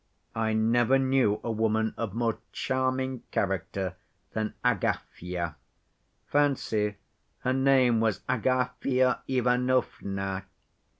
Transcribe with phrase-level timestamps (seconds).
[0.33, 3.97] I never knew a woman of more charming character
[4.33, 6.95] than Agafya—fancy,
[7.41, 10.45] her name was Agafya Ivanovna!